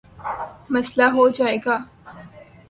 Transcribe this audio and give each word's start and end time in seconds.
مسلہ 0.73 1.07
ہو 1.15 1.23
جائے 1.37 1.57
گا۔ 1.65 1.77